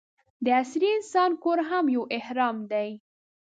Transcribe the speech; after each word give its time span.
د 0.43 0.45
عصري 0.59 0.89
انسان 0.97 1.31
کور 1.43 1.59
هم 1.69 1.85
یو 1.95 2.03
اهرام 2.17 2.57
دی. 2.71 2.89